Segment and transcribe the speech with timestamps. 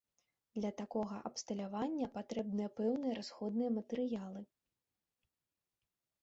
[0.55, 4.43] Для такога абсталявання патрэбныя пэўныя расходныя матэрыялы.